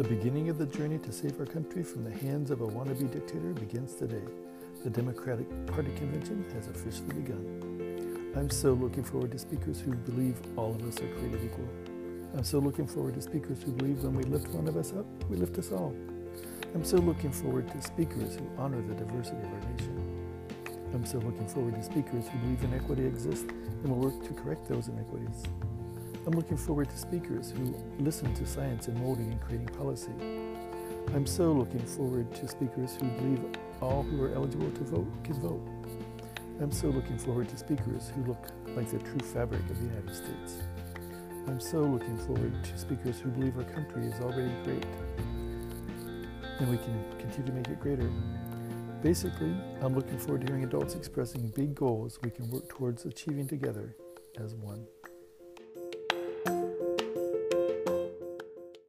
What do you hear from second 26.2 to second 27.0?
I'm looking forward to